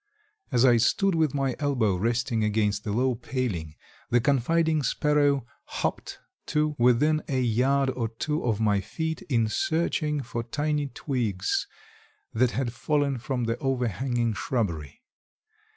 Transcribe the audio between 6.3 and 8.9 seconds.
to within a yard or two of my